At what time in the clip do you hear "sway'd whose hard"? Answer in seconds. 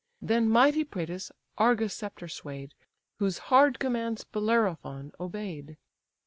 2.27-3.77